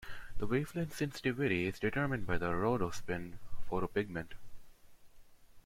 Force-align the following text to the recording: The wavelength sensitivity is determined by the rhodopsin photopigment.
The 0.39 0.47
wavelength 0.47 0.95
sensitivity 0.95 1.67
is 1.67 1.77
determined 1.77 2.25
by 2.25 2.39
the 2.39 2.47
rhodopsin 2.55 3.37
photopigment. 3.69 4.31